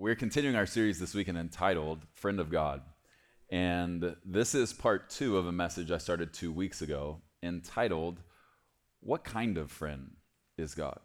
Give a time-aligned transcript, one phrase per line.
[0.00, 2.82] We're continuing our series this weekend entitled Friend of God.
[3.50, 8.20] And this is part two of a message I started two weeks ago entitled,
[9.00, 10.12] What Kind of Friend
[10.56, 11.00] is God?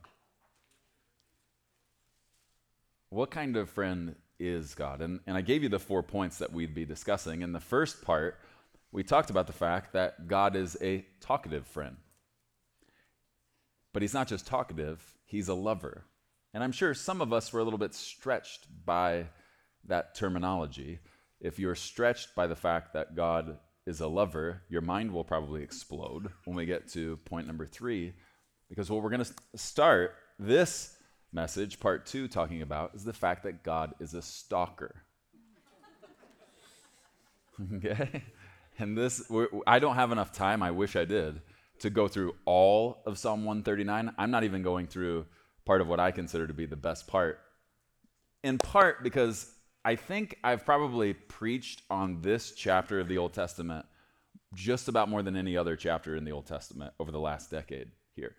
[3.10, 5.02] What kind of friend is God?
[5.02, 7.42] And, and I gave you the four points that we'd be discussing.
[7.42, 8.40] In the first part,
[8.92, 11.98] we talked about the fact that God is a talkative friend.
[13.92, 16.04] But he's not just talkative, he's a lover.
[16.54, 19.26] And I'm sure some of us were a little bit stretched by
[19.86, 21.00] that terminology.
[21.42, 25.64] If you're stretched by the fact that God is a lover, your mind will probably
[25.64, 28.14] explode when we get to point number three,
[28.70, 30.96] because what we're going to start this
[31.34, 35.04] message, part two, talking about is the fact that God is a stalker.
[37.76, 38.24] okay?
[38.80, 39.30] And this,
[39.68, 41.42] I don't have enough time, I wish I did,
[41.80, 44.14] to go through all of Psalm 139.
[44.18, 45.26] I'm not even going through
[45.66, 47.40] part of what I consider to be the best part.
[48.44, 49.52] In part because
[49.86, 53.86] I think I've probably preached on this chapter of the Old Testament
[54.54, 57.90] just about more than any other chapter in the Old Testament over the last decade
[58.16, 58.36] here.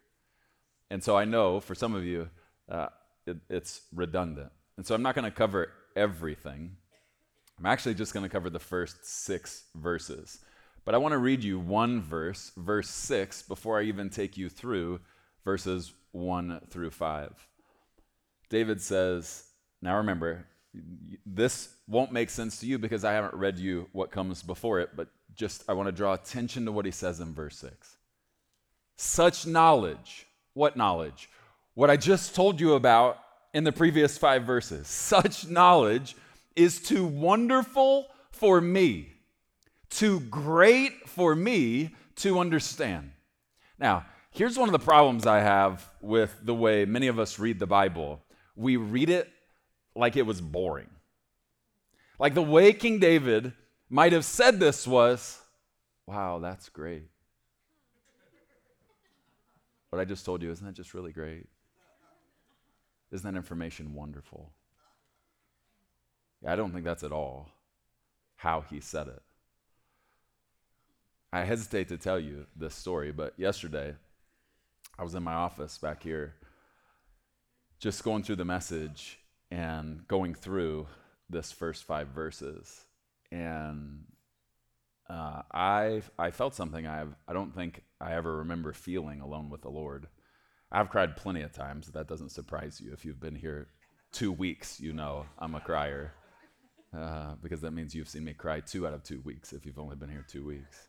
[0.91, 2.29] And so I know for some of you,
[2.71, 2.89] uh,
[3.27, 4.53] it, it's redundant.
[4.77, 6.77] And so I'm not going to cover everything.
[7.59, 10.41] I'm actually just going to cover the first six verses.
[10.85, 14.49] But I want to read you one verse, verse six, before I even take you
[14.49, 15.01] through
[15.45, 17.49] verses 1 through 5.
[18.49, 19.45] David says,
[19.83, 20.47] Now remember,
[21.27, 24.91] this won't make sense to you because I haven't read you what comes before it,
[24.97, 27.97] but just I want to draw attention to what he says in verse 6.
[28.97, 31.29] Such knowledge, what knowledge?
[31.75, 33.19] What I just told you about
[33.53, 34.87] in the previous five verses.
[34.89, 36.17] Such knowledge
[36.57, 39.13] is too wonderful for me,
[39.91, 43.11] too great for me to understand.
[43.79, 47.61] Now, Here's one of the problems I have with the way many of us read
[47.61, 48.21] the Bible
[48.57, 49.31] we read it
[49.95, 50.91] like it was boring.
[52.19, 53.53] Like the way King David
[53.89, 55.41] might have said this was,
[56.07, 57.05] wow, that's great.
[59.91, 61.47] What I just told you, isn't that just really great?
[63.13, 64.51] Isn't that information wonderful?
[66.43, 67.51] Yeah, I don't think that's at all
[68.37, 69.23] how he said it.
[71.33, 73.95] I hesitate to tell you this story, but yesterday
[74.99, 76.35] I was in my office back here
[77.81, 79.19] just going through the message
[79.51, 80.87] and going through
[81.29, 82.85] this first five verses.
[83.33, 84.05] And
[85.11, 89.63] uh, I, I felt something I've, I don't think I ever remember feeling alone with
[89.63, 90.07] the Lord.
[90.71, 91.89] I've cried plenty of times.
[91.89, 92.93] That doesn't surprise you.
[92.93, 93.69] If you've been here
[94.13, 96.13] two weeks, you know I'm a crier.
[96.97, 99.81] Uh, because that means you've seen me cry two out of two weeks if you've
[99.81, 100.87] only been here two weeks.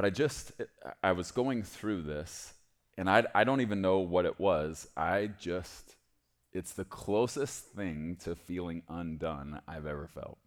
[0.00, 0.52] But I just,
[1.02, 2.54] I was going through this,
[2.96, 4.88] and I, I don't even know what it was.
[4.96, 5.94] I just,
[6.54, 10.38] it's the closest thing to feeling undone I've ever felt.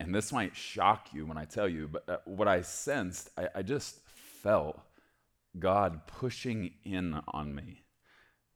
[0.00, 3.46] And this might shock you when I tell you, but uh, what I sensed, I,
[3.54, 4.00] I just
[4.42, 4.80] felt
[5.56, 7.84] God pushing in on me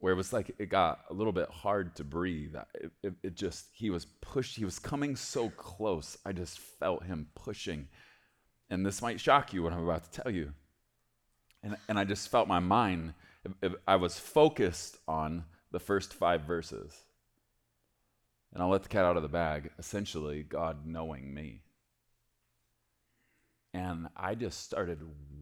[0.00, 2.56] where it was like it got a little bit hard to breathe.
[2.75, 6.19] It, it, it, just, he was pushed, he was coming so close.
[6.27, 7.87] I just felt him pushing
[8.71, 10.53] and this might shock you what I'm about to tell you.
[11.62, 13.15] And, and I just felt my mind,
[13.87, 16.97] I was focused on the first five verses.
[18.53, 21.62] And I'll let the cat out of the bag, essentially, God knowing me.
[23.75, 25.00] And I just started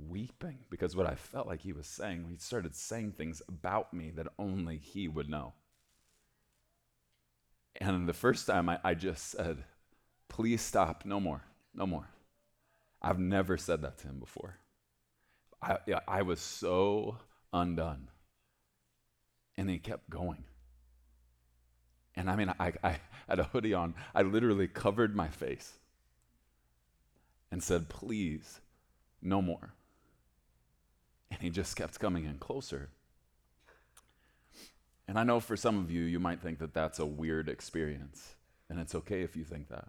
[0.09, 4.11] weeping because what I felt like he was saying, he started saying things about me
[4.17, 5.53] that only he would know.
[7.81, 9.65] And the first time I, I just said,
[10.29, 11.43] please stop, no more,
[11.75, 12.09] no more.
[13.05, 14.57] I've never said that to him before.
[15.63, 15.79] I,
[16.09, 17.19] I was so
[17.53, 18.09] undone.
[19.59, 20.45] And he kept going.
[22.17, 22.97] And I mean, I, I
[23.29, 23.95] had a hoodie on.
[24.15, 25.75] I literally covered my face
[27.53, 28.61] and said, Please,
[29.21, 29.75] no more.
[31.31, 32.89] And he just kept coming in closer.
[35.07, 38.35] And I know for some of you, you might think that that's a weird experience.
[38.71, 39.89] And it's okay if you think that.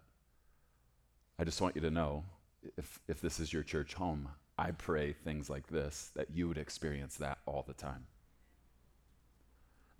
[1.38, 2.24] I just want you to know
[2.76, 4.28] if, if this is your church home,
[4.58, 8.06] I pray things like this that you would experience that all the time.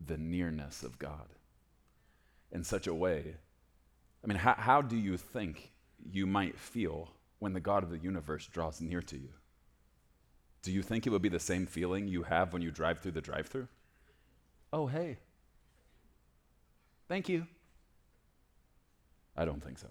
[0.05, 1.29] The nearness of God
[2.53, 3.37] in such a way.
[4.23, 5.73] I mean, how, how do you think
[6.11, 9.31] you might feel when the God of the universe draws near to you?
[10.63, 13.13] Do you think it would be the same feeling you have when you drive through
[13.13, 13.69] the drive through?
[14.73, 15.19] Oh, hey.
[17.09, 17.47] Thank you.
[19.37, 19.89] I don't think so.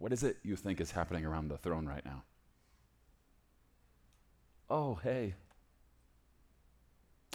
[0.00, 2.22] What is it you think is happening around the throne right now?
[4.70, 5.34] Oh, hey.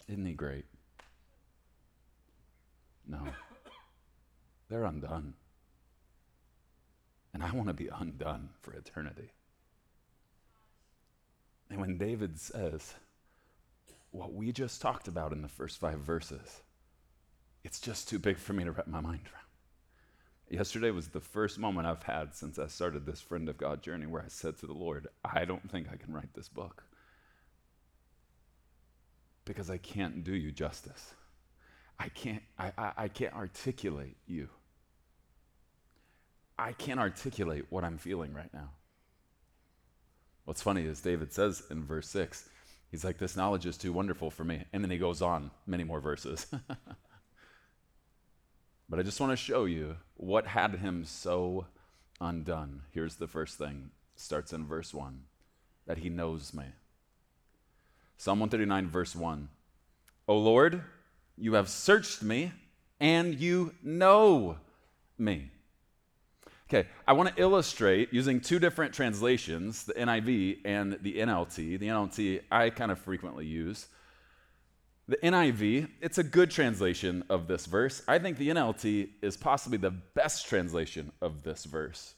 [0.09, 0.65] Isn't he great?
[3.07, 3.19] No.
[4.69, 5.35] They're undone.
[7.35, 9.29] And I want to be undone for eternity.
[11.69, 12.95] And when David says
[14.09, 16.61] what we just talked about in the first five verses,
[17.63, 19.44] it's just too big for me to wrap my mind around.
[20.49, 24.05] Yesterday was the first moment I've had since I started this friend of God journey
[24.05, 26.83] where I said to the Lord, I don't think I can write this book
[29.43, 31.13] because I can't do you justice.
[31.99, 34.49] I can't, I, I, I can't articulate you.
[36.57, 38.69] I can't articulate what I'm feeling right now.
[40.45, 42.49] What's funny is David says in verse 6,
[42.91, 44.63] he's like, This knowledge is too wonderful for me.
[44.73, 46.45] And then he goes on many more verses.
[48.89, 51.67] but I just want to show you what had him so
[52.21, 52.81] undone.
[52.91, 55.21] Here's the first thing, starts in verse 1
[55.85, 56.65] that he knows me.
[58.17, 59.49] Psalm 139, verse 1.
[60.27, 60.81] O Lord,
[61.37, 62.51] you have searched me
[62.99, 64.57] and you know
[65.17, 65.51] me.
[66.67, 71.77] Okay, I want to illustrate using two different translations, the NIV and the NLT.
[71.77, 73.87] The NLT I kind of frequently use.
[75.07, 78.01] The NIV, it's a good translation of this verse.
[78.07, 82.15] I think the NLT is possibly the best translation of this verse.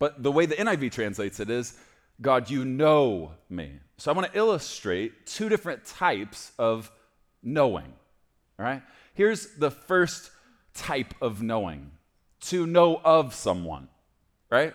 [0.00, 1.78] But the way the NIV translates it is,
[2.20, 3.78] God, you know me.
[3.96, 6.90] So I want to illustrate two different types of
[7.44, 7.92] knowing.
[8.58, 8.82] All right?
[9.14, 10.32] Here's the first
[10.74, 11.92] type of knowing
[12.40, 13.88] to know of someone,
[14.50, 14.74] right?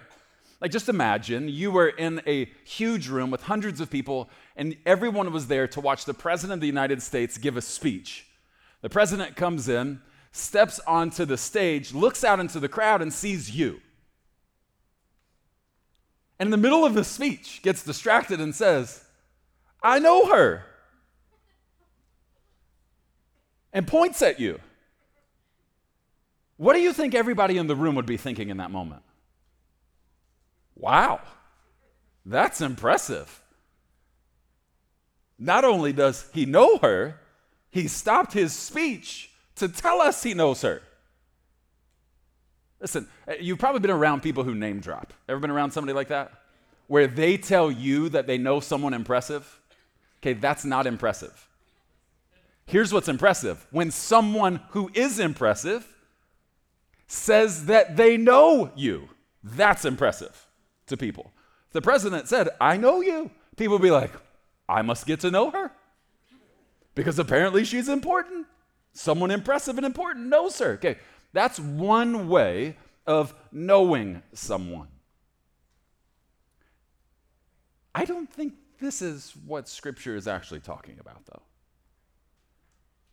[0.63, 5.33] Like, just imagine you were in a huge room with hundreds of people, and everyone
[5.33, 8.27] was there to watch the President of the United States give a speech.
[8.81, 9.99] The President comes in,
[10.31, 13.81] steps onto the stage, looks out into the crowd, and sees you.
[16.39, 19.03] And in the middle of the speech, gets distracted and says,
[19.83, 20.63] I know her.
[23.73, 24.61] And points at you.
[26.55, 29.02] What do you think everybody in the room would be thinking in that moment?
[30.75, 31.21] Wow,
[32.25, 33.41] that's impressive.
[35.37, 37.19] Not only does he know her,
[37.69, 40.81] he stopped his speech to tell us he knows her.
[42.79, 45.13] Listen, eh, you've probably been around people who name drop.
[45.27, 46.31] Ever been around somebody like that?
[46.87, 49.59] Where they tell you that they know someone impressive?
[50.21, 51.47] Okay, that's not impressive.
[52.65, 55.85] Here's what's impressive when someone who is impressive
[57.07, 59.09] says that they know you.
[59.43, 60.47] That's impressive
[60.93, 61.33] to people.
[61.67, 64.11] If the president said, I know you, people would be like,
[64.69, 65.71] I must get to know her
[66.95, 68.47] because apparently she's important.
[68.93, 70.73] Someone impressive and important knows her.
[70.73, 70.97] Okay,
[71.33, 74.87] that's one way of knowing someone.
[77.95, 81.41] I don't think this is what Scripture is actually talking about, though.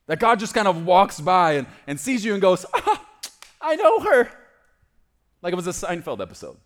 [0.06, 3.06] That God just kind of walks by and, and sees you and goes, ah,
[3.60, 4.30] I know her.
[5.42, 6.56] Like it was a Seinfeld episode.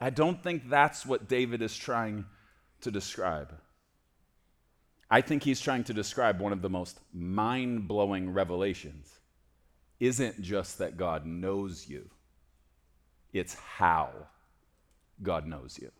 [0.00, 2.26] I don't think that's what David is trying
[2.82, 3.54] to describe.
[5.10, 9.10] I think he's trying to describe one of the most mind blowing revelations.
[10.00, 12.10] Isn't just that God knows you,
[13.32, 14.10] it's how
[15.22, 15.90] God knows you.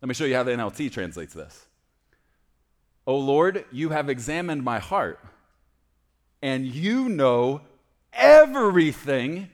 [0.00, 1.66] Let me show you how the NLT translates this.
[3.06, 5.18] O Lord, you have examined my heart,
[6.40, 7.62] and you know
[8.12, 9.50] everything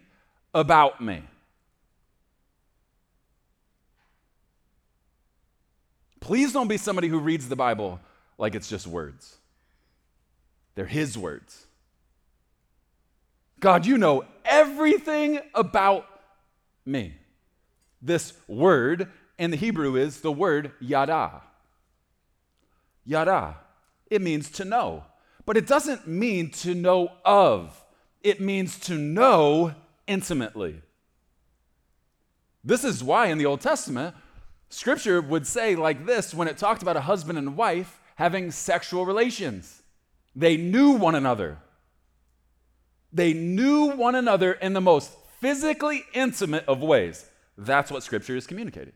[0.52, 1.22] about me.
[6.20, 8.00] Please don't be somebody who reads the Bible
[8.36, 9.36] like it's just words.
[10.74, 11.66] They're His words.
[13.60, 16.06] God, you know everything about
[16.86, 17.14] me.
[18.00, 19.08] This word
[19.38, 21.42] in the Hebrew is the word yada.
[23.04, 23.56] Yada.
[24.10, 25.04] It means to know,
[25.44, 27.84] but it doesn't mean to know of
[28.22, 29.74] it means to know
[30.06, 30.82] intimately.
[32.64, 34.14] This is why in the Old Testament,
[34.70, 39.06] Scripture would say like this when it talked about a husband and wife having sexual
[39.06, 39.82] relations.
[40.34, 41.58] They knew one another.
[43.12, 47.24] They knew one another in the most physically intimate of ways.
[47.56, 48.92] That's what Scripture is communicating.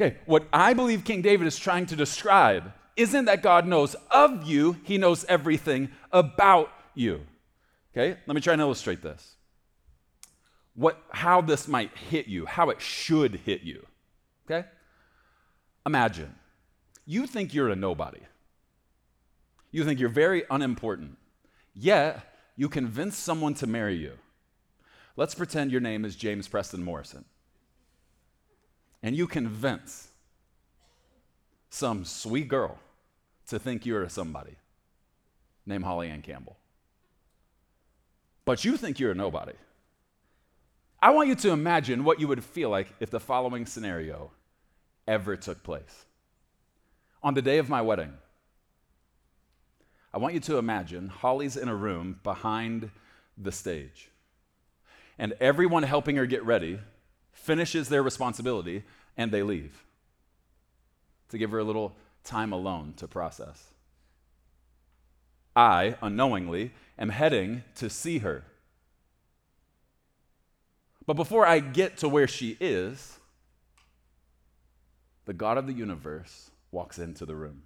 [0.00, 4.44] Okay, what I believe King David is trying to describe isn't that God knows of
[4.44, 7.20] you, he knows everything about you.
[7.92, 9.36] Okay, let me try and illustrate this.
[10.74, 13.86] What, how this might hit you, how it should hit you.
[14.50, 14.66] Okay?
[15.86, 16.34] Imagine
[17.06, 18.20] you think you're a nobody.
[19.70, 21.16] You think you're very unimportant.
[21.74, 24.12] Yet, you convince someone to marry you.
[25.16, 27.24] Let's pretend your name is James Preston Morrison.
[29.02, 30.08] And you convince
[31.70, 32.78] some sweet girl
[33.48, 34.56] to think you're a somebody
[35.64, 36.56] named Holly Ann Campbell.
[38.44, 39.54] But you think you're a nobody.
[41.02, 44.32] I want you to imagine what you would feel like if the following scenario
[45.10, 46.06] ever took place.
[47.22, 48.12] On the day of my wedding,
[50.14, 52.90] I want you to imagine Holly's in a room behind
[53.36, 54.08] the stage.
[55.18, 56.78] And everyone helping her get ready
[57.32, 58.84] finishes their responsibility
[59.16, 59.84] and they leave
[61.28, 63.66] to give her a little time alone to process.
[65.54, 68.44] I, unknowingly, am heading to see her.
[71.06, 73.19] But before I get to where she is,
[75.30, 77.62] the God of the universe walks into the room.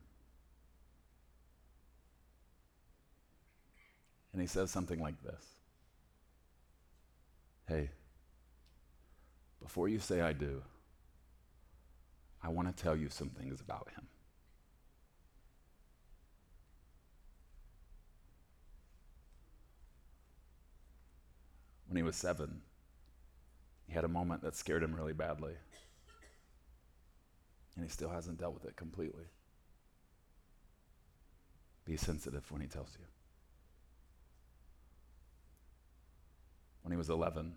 [4.35, 5.43] And he says something like this
[7.67, 7.89] Hey,
[9.63, 10.61] before you say I do,
[12.43, 14.09] I want to tell you some things about him.
[21.89, 22.61] When he was seven,
[23.87, 25.55] he had a moment that scared him really badly.
[27.77, 29.25] And he still hasn't dealt with it completely.
[31.85, 33.05] Be sensitive when he tells you.
[36.83, 37.55] When he was 11,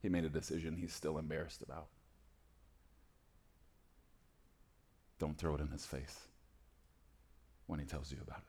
[0.00, 1.88] he made a decision he's still embarrassed about.
[5.18, 6.20] Don't throw it in his face
[7.66, 8.44] when he tells you about it.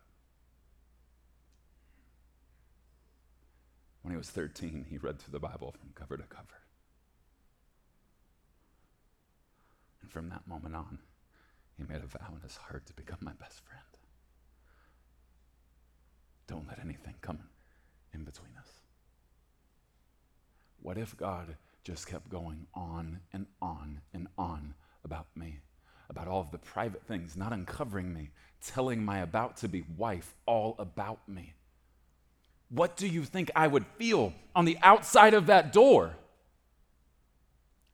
[4.01, 6.61] When he was 13, he read through the Bible from cover to cover.
[10.07, 10.99] And from that moment on,
[11.75, 13.83] he made a vow in his heart to become my best friend.
[16.47, 17.39] Don't let anything come
[18.13, 18.69] in between us.
[20.81, 25.59] What if God just kept going on and on and on about me,
[26.09, 28.29] about all of the private things, not uncovering me,
[28.65, 31.53] telling my about to be wife all about me?
[32.69, 36.15] What do you think I would feel on the outside of that door?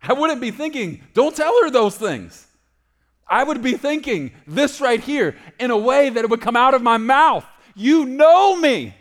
[0.04, 2.46] I wouldn't be thinking, don't tell her those things.
[3.28, 6.74] I would be thinking this right here in a way that it would come out
[6.74, 7.46] of my mouth.
[7.74, 8.96] You know me.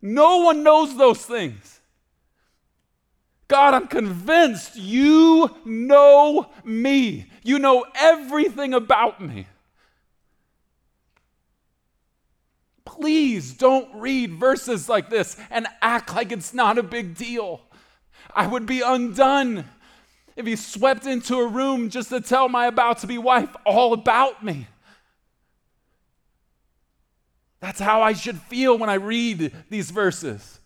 [0.00, 1.80] No one knows those things.
[3.48, 7.26] God, I'm convinced you know me.
[7.42, 9.46] You know everything about me.
[12.84, 17.60] Please don't read verses like this and act like it's not a big deal.
[18.34, 19.64] I would be undone
[20.36, 23.92] if he swept into a room just to tell my about to be wife all
[23.92, 24.66] about me.
[27.60, 30.60] That's how I should feel when I read these verses.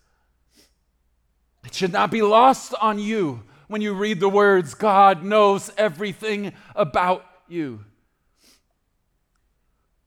[1.65, 6.51] It should not be lost on you when you read the words, God knows everything
[6.75, 7.79] about you.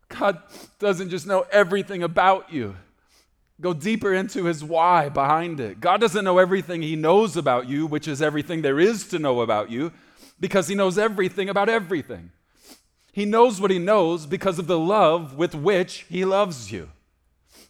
[0.08, 0.42] God
[0.78, 2.76] doesn't just know everything about you.
[3.60, 5.80] Go deeper into his why behind it.
[5.80, 9.40] God doesn't know everything he knows about you, which is everything there is to know
[9.42, 9.92] about you,
[10.40, 12.30] because he knows everything about everything.
[13.12, 16.90] He knows what he knows because of the love with which he loves you.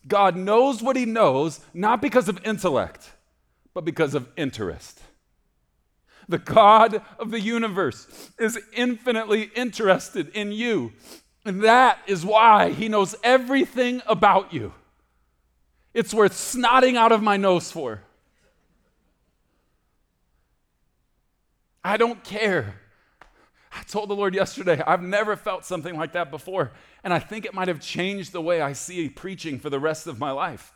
[0.08, 3.10] God knows what he knows not because of intellect,
[3.74, 5.02] but because of interest.
[6.28, 10.92] The God of the universe is infinitely interested in you.
[11.44, 14.72] And that is why he knows everything about you.
[15.94, 18.02] It's worth snotting out of my nose for.
[21.84, 22.74] I don't care.
[23.72, 26.72] I told the Lord yesterday, I've never felt something like that before.
[27.02, 30.06] And I think it might have changed the way I see preaching for the rest
[30.06, 30.72] of my life.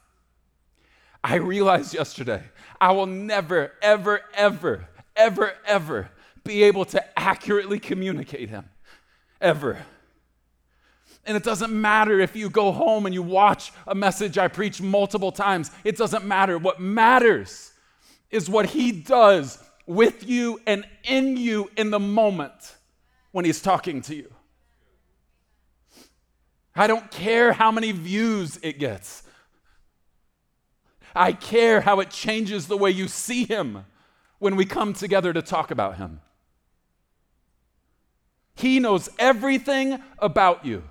[1.22, 2.42] I realized yesterday
[2.80, 6.10] I will never, ever, ever, ever, ever
[6.44, 8.68] be able to accurately communicate Him.
[9.40, 9.78] Ever.
[11.28, 14.80] And it doesn't matter if you go home and you watch a message I preach
[14.82, 16.58] multiple times, it doesn't matter.
[16.58, 17.72] What matters
[18.30, 22.74] is what He does with you and in you in the moment
[23.30, 24.32] when He's talking to you.
[26.74, 29.24] I don't care how many views it gets.
[31.14, 33.84] I care how it changes the way you see him
[34.38, 36.20] when we come together to talk about him.
[38.54, 40.84] He knows everything about you,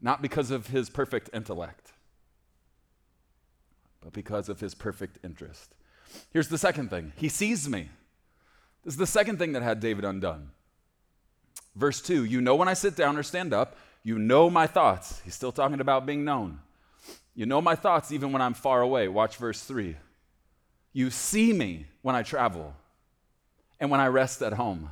[0.00, 1.92] not because of his perfect intellect,
[4.00, 5.74] but because of his perfect interest.
[6.32, 7.88] Here's the second thing He sees me.
[8.84, 10.50] This is the second thing that had David undone.
[11.74, 15.20] Verse 2 You know when I sit down or stand up, you know my thoughts.
[15.24, 16.60] He's still talking about being known.
[17.34, 19.08] You know my thoughts even when I'm far away.
[19.08, 19.96] Watch verse 3.
[20.92, 22.74] You see me when I travel
[23.78, 24.90] and when I rest at home.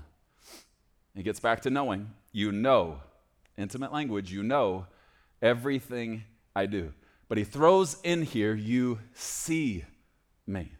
[1.14, 2.10] It gets back to knowing.
[2.30, 3.00] You know,
[3.56, 4.86] intimate language, you know
[5.46, 6.24] everything
[6.54, 6.92] I do.
[7.28, 9.84] But he throws in here, you see
[10.46, 10.72] me.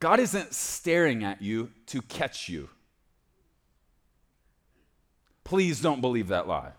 [0.00, 2.68] God isn't staring at you to catch you.
[5.44, 6.72] Please don't believe that lie.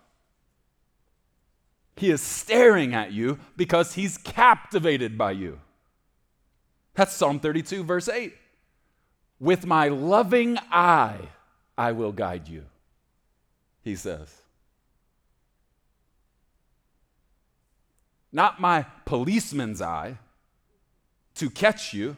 [1.96, 5.60] He is staring at you because he's captivated by you.
[6.96, 8.34] That's Psalm 32, verse 8.
[9.40, 11.30] With my loving eye,
[11.78, 12.66] I will guide you,
[13.84, 14.40] he says.
[18.31, 20.17] Not my policeman's eye
[21.35, 22.17] to catch you,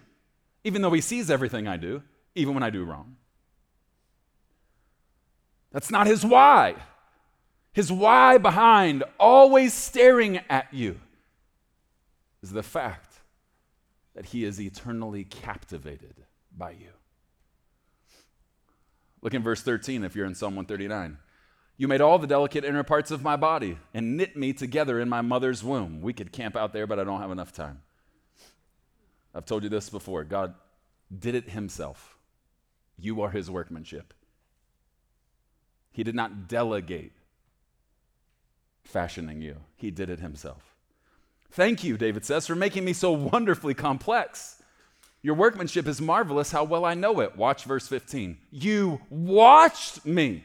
[0.64, 2.04] even though he sees everything I do,
[2.36, 3.16] even when I do wrong.
[5.72, 6.76] That's not his why.
[7.74, 11.00] His why behind always staring at you
[12.44, 13.10] is the fact
[14.14, 16.24] that he is eternally captivated
[16.56, 16.90] by you.
[19.24, 21.18] Look in verse 13 if you're in Psalm 139.
[21.78, 25.10] You made all the delicate inner parts of my body and knit me together in
[25.10, 26.02] my mother's womb.
[26.02, 27.82] We could camp out there, but I don't have enough time.
[29.34, 30.24] I've told you this before.
[30.24, 30.54] God
[31.18, 32.16] did it himself.
[33.00, 34.14] You are his workmanship.
[35.92, 37.14] He did not delegate
[38.84, 40.76] fashioning you, he did it himself.
[41.52, 44.62] Thank you, David says, for making me so wonderfully complex.
[45.22, 46.52] Your workmanship is marvelous.
[46.52, 47.38] How well I know it.
[47.38, 48.38] Watch verse 15.
[48.52, 50.44] You watched me.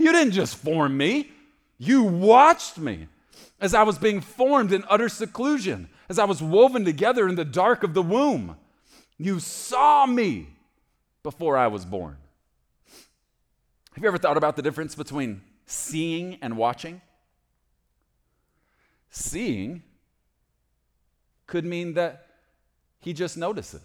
[0.00, 1.30] You didn't just form me,
[1.76, 3.06] you watched me
[3.60, 7.44] as I was being formed in utter seclusion, as I was woven together in the
[7.44, 8.56] dark of the womb.
[9.18, 10.48] You saw me
[11.22, 12.16] before I was born.
[13.92, 17.02] Have you ever thought about the difference between seeing and watching?
[19.10, 19.82] Seeing
[21.46, 22.26] could mean that
[23.00, 23.82] he just notices.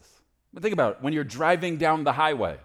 [0.53, 2.57] But think about it when you're driving down the highway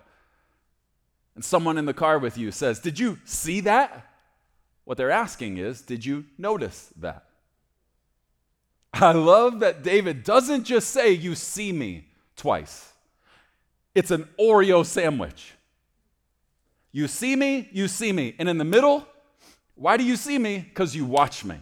[1.41, 4.13] and someone in the car with you says, Did you see that?
[4.85, 7.25] What they're asking is, Did you notice that?
[8.93, 12.93] I love that David doesn't just say, You see me twice,
[13.95, 15.55] it's an Oreo sandwich.
[16.93, 18.35] You see me, you see me.
[18.39, 19.07] And in the middle,
[19.77, 20.59] why do you see me?
[20.59, 21.57] Because you watch me.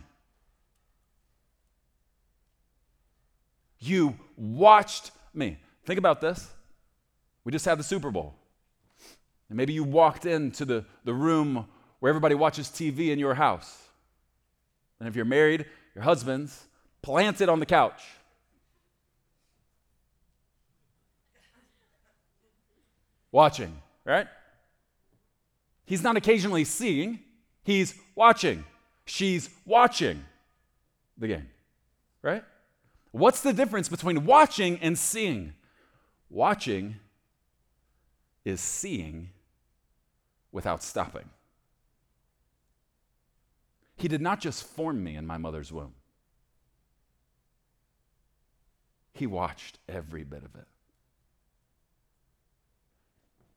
[3.78, 5.56] You watched me.
[5.84, 6.50] Think about this.
[7.44, 8.34] We just had the Super Bowl.
[9.48, 11.66] And maybe you walked into the, the room
[12.00, 13.82] where everybody watches TV in your house.
[15.00, 16.64] And if you're married, your husband's
[17.02, 18.02] planted on the couch.
[23.30, 24.26] Watching, right?
[25.84, 27.20] He's not occasionally seeing,
[27.62, 28.64] he's watching.
[29.04, 30.24] She's watching
[31.16, 31.48] the game,
[32.22, 32.44] right?
[33.10, 35.54] What's the difference between watching and seeing?
[36.30, 36.96] Watching
[38.44, 39.30] is seeing
[40.52, 41.28] without stopping.
[43.96, 45.94] He did not just form me in my mother's womb,
[49.12, 50.66] He watched every bit of it.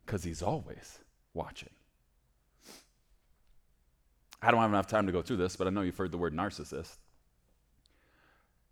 [0.03, 0.97] Because He's always
[1.35, 1.69] watching.
[4.41, 6.17] I don't have enough time to go through this, but I know you've heard the
[6.17, 6.97] word narcissist.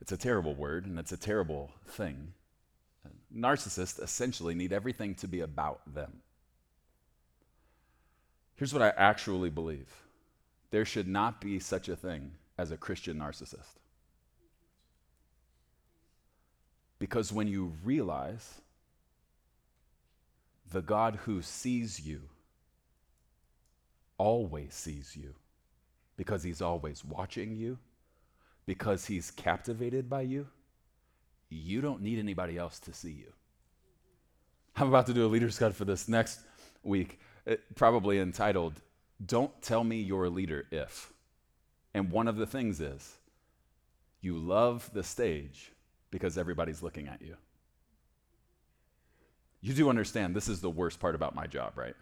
[0.01, 2.34] It's a terrible word and it's a terrible thing.
[3.34, 6.21] Narcissists essentially need everything to be about them.
[8.59, 9.87] Here's what I actually believe
[10.69, 13.77] there should not be such a thing as a Christian narcissist.
[16.99, 18.59] Because when you realize
[20.69, 22.23] the God who sees you
[24.17, 25.35] always sees you,
[26.17, 27.77] because he's always watching you,
[28.65, 30.45] because he's captivated by you,
[31.47, 33.31] you don't need anybody else to see you.
[34.75, 36.41] I'm about to do a leader's cut for this next
[36.83, 38.79] week, Uh, probably entitled,
[39.25, 41.12] Don't Tell Me You're a Leader If.
[41.95, 43.17] And one of the things is,
[44.21, 45.71] you love the stage
[46.12, 47.38] because everybody's looking at you.
[49.62, 51.95] You do understand this is the worst part about my job, right?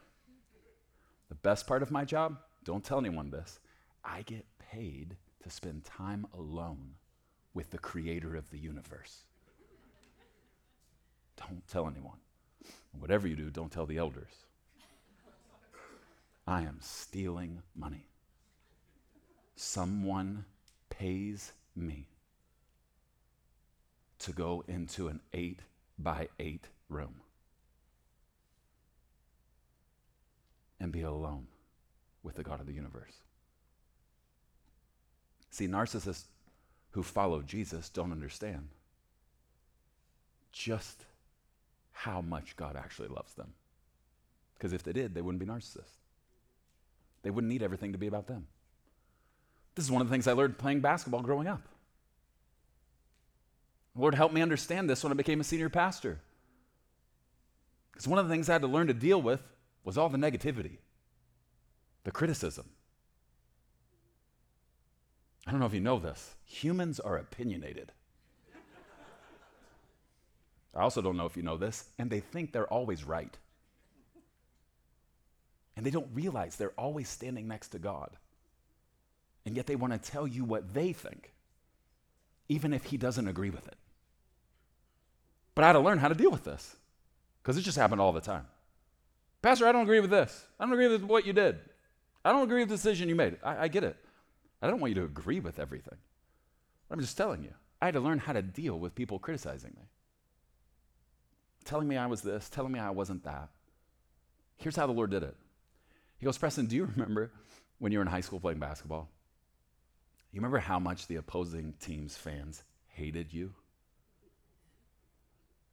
[1.29, 3.59] The best part of my job, don't tell anyone this,
[4.03, 6.95] I get paid to spend time alone
[7.53, 9.21] with the creator of the universe.
[11.37, 12.17] Don't tell anyone.
[12.99, 14.46] Whatever you do, don't tell the elders.
[16.47, 18.07] I am stealing money.
[19.55, 20.45] Someone
[20.89, 22.07] pays me
[24.19, 25.59] to go into an eight
[25.99, 27.15] by eight room
[30.79, 31.47] and be alone
[32.23, 33.17] with the God of the universe.
[35.49, 36.25] See, narcissists
[36.91, 38.69] who follow Jesus don't understand
[40.51, 41.03] just
[41.91, 43.53] how much God actually loves them.
[44.53, 45.97] Because if they did, they wouldn't be narcissists.
[47.23, 48.47] They wouldn't need everything to be about them.
[49.75, 51.67] This is one of the things I learned playing basketball growing up.
[53.95, 56.19] Lord helped me understand this when I became a senior pastor.
[57.91, 59.41] Because one of the things I had to learn to deal with
[59.83, 60.77] was all the negativity,
[62.03, 62.65] the criticism.
[65.47, 66.35] I don't know if you know this.
[66.45, 67.91] Humans are opinionated.
[70.75, 73.35] I also don't know if you know this, and they think they're always right.
[75.77, 78.09] And they don't realize they're always standing next to God.
[79.45, 81.31] And yet they want to tell you what they think,
[82.49, 83.77] even if He doesn't agree with it.
[85.53, 86.75] But I had to learn how to deal with this
[87.41, 88.47] because it just happened all the time.
[89.43, 90.45] Pastor, I don't agree with this.
[90.59, 91.59] I don't agree with what you did.
[92.25, 93.37] I don't agree with the decision you made.
[93.43, 93.95] I, I get it.
[94.61, 95.97] I don't want you to agree with everything.
[96.89, 97.53] I'm just telling you.
[97.81, 99.83] I had to learn how to deal with people criticizing me,
[101.63, 103.49] telling me I was this, telling me I wasn't that.
[104.57, 105.35] Here's how the Lord did it.
[106.17, 107.31] He goes, Preston, do you remember
[107.79, 109.09] when you were in high school playing basketball?
[110.31, 113.53] You remember how much the opposing team's fans hated you?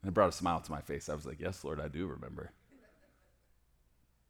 [0.03, 1.09] And it brought a smile to my face.
[1.09, 2.53] I was like, Yes, Lord, I do remember.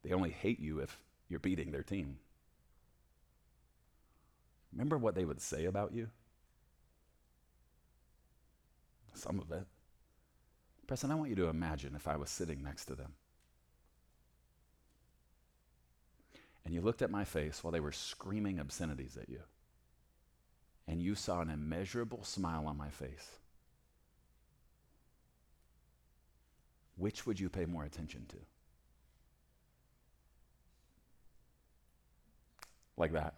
[0.02, 0.98] They only hate you if
[1.28, 2.18] you're beating their team.
[4.72, 6.08] Remember what they would say about you?
[9.14, 9.66] Some of it.
[10.86, 13.14] Preston, I want you to imagine if I was sitting next to them.
[16.64, 19.40] And you looked at my face while they were screaming obscenities at you.
[20.86, 23.38] And you saw an immeasurable smile on my face.
[26.96, 28.36] which would you pay more attention to?
[32.96, 33.34] Like that.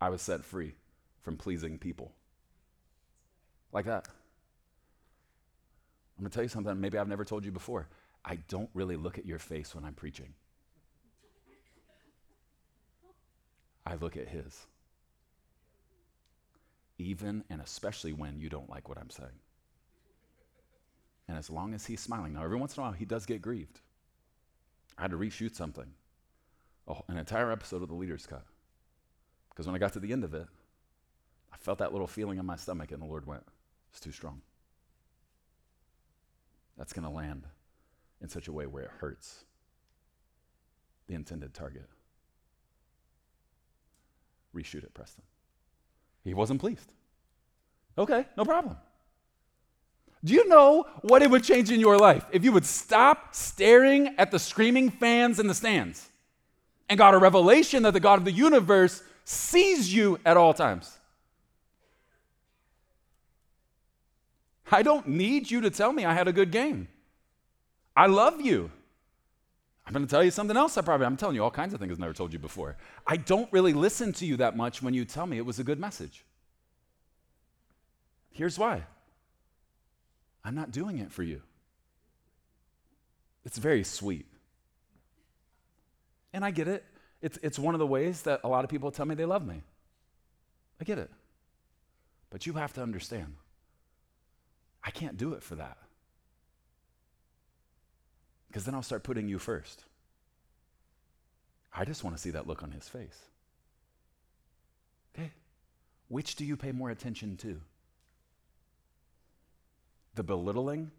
[0.00, 0.74] I was set free
[1.22, 2.12] from pleasing people.
[3.72, 4.06] Like that.
[6.16, 7.88] I'm going to tell you something maybe I've never told you before.
[8.24, 10.34] I don't really look at your face when I'm preaching.
[13.86, 14.66] I look at his.
[16.98, 19.40] Even and especially when you don't like what I'm saying.
[21.28, 23.42] And as long as he's smiling, now every once in a while he does get
[23.42, 23.80] grieved.
[24.96, 25.86] I had to reshoot something,
[26.88, 28.44] oh, an entire episode of the Leader's Cut.
[29.50, 30.46] Because when I got to the end of it,
[31.52, 33.44] I felt that little feeling in my stomach, and the Lord went,
[33.90, 34.40] It's too strong.
[36.76, 37.44] That's going to land
[38.20, 39.44] in such a way where it hurts
[41.06, 41.88] the intended target.
[44.54, 45.22] Reshoot it, Preston.
[46.24, 46.92] He wasn't pleased.
[47.96, 48.76] Okay, no problem.
[50.24, 54.14] Do you know what it would change in your life if you would stop staring
[54.18, 56.08] at the screaming fans in the stands
[56.88, 60.98] and got a revelation that the God of the universe sees you at all times?
[64.70, 66.88] I don't need you to tell me I had a good game.
[67.96, 68.70] I love you.
[69.88, 70.76] I'm going to tell you something else.
[70.76, 72.76] I probably I'm telling you all kinds of things I've never told you before.
[73.06, 75.64] I don't really listen to you that much when you tell me it was a
[75.64, 76.26] good message.
[78.30, 78.84] Here's why.
[80.44, 81.40] I'm not doing it for you.
[83.46, 84.26] It's very sweet.
[86.34, 86.84] And I get it.
[87.22, 89.46] It's, it's one of the ways that a lot of people tell me they love
[89.46, 89.62] me.
[90.82, 91.10] I get it.
[92.28, 93.36] But you have to understand,
[94.84, 95.78] I can't do it for that.
[98.48, 99.84] Because then I'll start putting you first.
[101.72, 103.18] I just want to see that look on his face.
[105.14, 105.30] Okay?
[106.08, 107.60] Which do you pay more attention to?
[110.18, 110.90] the belittling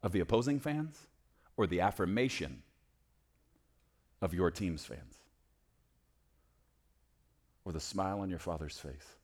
[0.00, 1.08] of the opposing fans
[1.56, 2.62] or the affirmation
[4.22, 5.16] of your team's fans?
[7.64, 9.16] Or the smile on your father's face,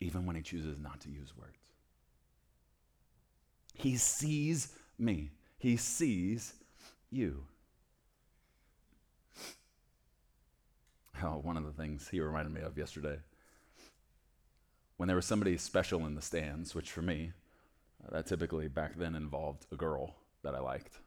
[0.00, 1.58] even when he chooses not to use words?
[3.74, 6.54] He sees me, he sees
[7.10, 7.44] you.
[11.22, 13.18] Oh, one of the things he reminded me of yesterday
[14.96, 17.32] when there was somebody special in the stands, which for me,
[18.04, 20.98] uh, that typically back then involved a girl that I liked.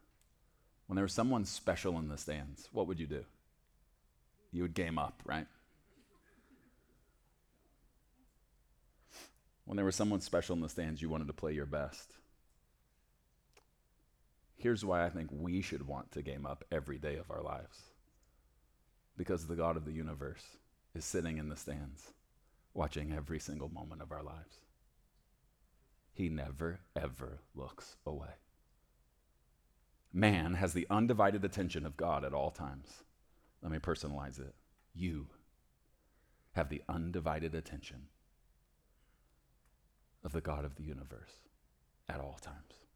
[0.87, 3.25] When there was someone special in the stands, what would you do?
[4.51, 5.47] You would game up, right?
[9.65, 12.15] When there was someone special in the stands, you wanted to play your best.
[14.59, 17.79] Here's why I think we should want to game up every day of our lives.
[19.15, 20.43] Because the God of the universe
[20.93, 22.11] is sitting in the stands
[22.73, 24.57] watching every single moment of our lives.
[26.11, 28.35] He never, ever looks away.
[30.11, 33.03] Man has the undivided attention of God at all times.
[33.63, 34.55] Let me personalize it.
[34.93, 35.27] You
[36.51, 38.07] have the undivided attention
[40.21, 41.31] of the God of the universe
[42.09, 42.88] at all times.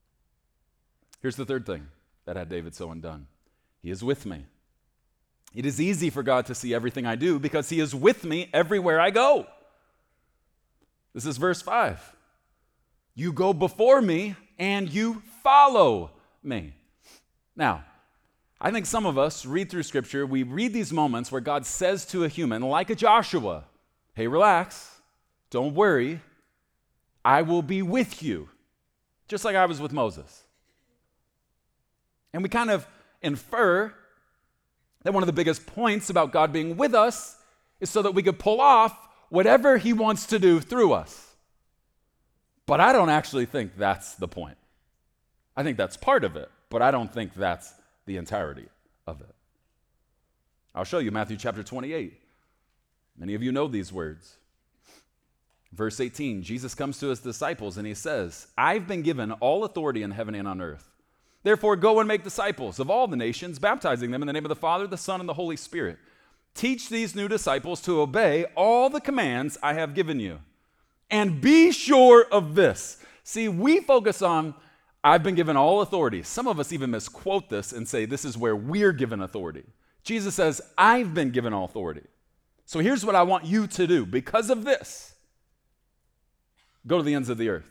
[1.24, 1.88] Here's the third thing
[2.26, 3.28] that had David so undone.
[3.82, 4.46] He is with me.
[5.56, 8.50] It is easy for God to see everything I do because He is with me
[8.54, 9.48] everywhere I go.
[11.14, 12.16] This is verse 5.
[13.16, 16.12] You go before me and you follow
[16.44, 16.74] me.
[17.56, 17.86] Now,
[18.60, 22.06] I think some of us read through Scripture, we read these moments where God says
[22.08, 23.64] to a human, like a Joshua,
[24.14, 25.02] hey, relax,
[25.52, 26.20] don't worry,
[27.24, 28.50] I will be with you,
[29.30, 30.43] just like I was with Moses.
[32.34, 32.88] And we kind of
[33.22, 33.94] infer
[35.04, 37.38] that one of the biggest points about God being with us
[37.80, 38.98] is so that we could pull off
[39.30, 41.36] whatever He wants to do through us.
[42.66, 44.58] But I don't actually think that's the point.
[45.56, 47.74] I think that's part of it, but I don't think that's
[48.06, 48.68] the entirety
[49.06, 49.36] of it.
[50.74, 52.20] I'll show you Matthew chapter 28.
[53.18, 54.38] Many of you know these words.
[55.72, 60.04] Verse 18 Jesus comes to his disciples and he says, I've been given all authority
[60.04, 60.93] in heaven and on earth.
[61.44, 64.50] Therefore, go and make disciples of all the nations, baptizing them in the name of
[64.50, 65.98] the Father, the Son, and the Holy Spirit.
[66.56, 70.40] Teach these new disciples to obey all the commands I have given you.
[71.10, 72.98] And be sure of this.
[73.24, 74.54] See, we focus on,
[75.04, 76.24] I've been given all authority.
[76.24, 79.64] Some of us even misquote this and say, this is where we're given authority.
[80.04, 82.04] Jesus says, I've been given all authority.
[82.66, 84.06] So here's what I want you to do.
[84.06, 85.16] Because of this,
[86.88, 87.70] go to the ends of the earth.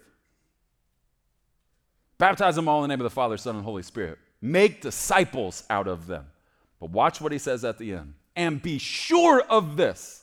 [2.22, 4.16] Baptize them all in the name of the Father, Son, and Holy Spirit.
[4.40, 6.26] Make disciples out of them.
[6.78, 8.14] But watch what he says at the end.
[8.37, 10.22] And be sure of this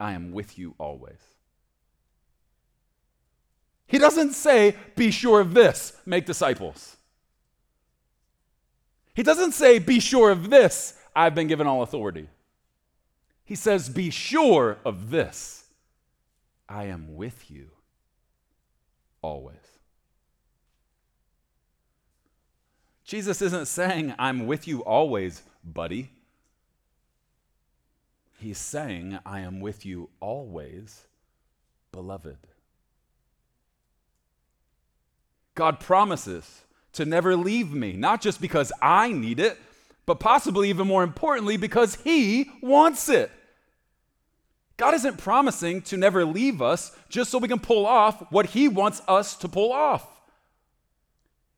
[0.00, 1.20] I am with you always.
[3.86, 6.96] He doesn't say, be sure of this, make disciples.
[9.12, 12.28] He doesn't say, be sure of this, I've been given all authority.
[13.44, 15.66] He says, be sure of this,
[16.66, 17.72] I am with you
[19.20, 19.69] always.
[23.10, 26.10] Jesus isn't saying, I'm with you always, buddy.
[28.38, 31.08] He's saying, I am with you always,
[31.90, 32.36] beloved.
[35.56, 39.58] God promises to never leave me, not just because I need it,
[40.06, 43.32] but possibly even more importantly, because He wants it.
[44.76, 48.68] God isn't promising to never leave us just so we can pull off what He
[48.68, 50.06] wants us to pull off.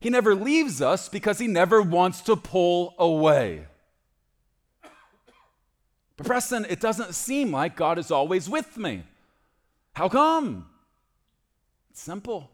[0.02, 3.66] He never leaves us because he never wants to pull away.
[6.16, 9.04] But, Preston, it doesn't seem like God is always with me.
[9.92, 10.66] How come?
[11.92, 12.50] It's simple.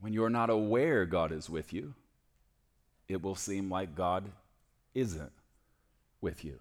[0.00, 1.92] When you're not aware God is with you,
[3.06, 4.24] it will seem like God
[4.94, 5.32] isn't
[6.22, 6.58] with you.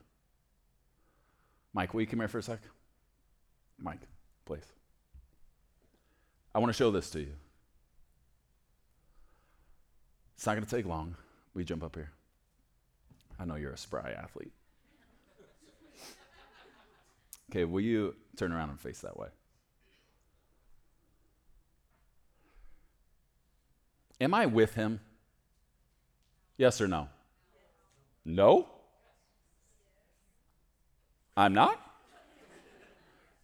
[1.73, 2.59] Mike, will you come here for a sec?
[3.79, 4.01] Mike,
[4.43, 4.65] please.
[6.53, 7.31] I want to show this to you.
[10.41, 11.15] It's not going to take long.
[11.53, 12.09] We jump up here.
[13.39, 14.51] I know you're a spry athlete.
[17.51, 19.27] Okay, will you turn around and face that way?
[24.19, 25.01] Am I with him?
[26.57, 27.09] Yes or no?
[28.25, 28.67] No?
[31.37, 31.79] I'm not?